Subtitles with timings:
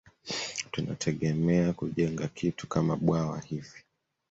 [0.71, 3.83] Tunategemea kujenga kitu kama bwawa hivi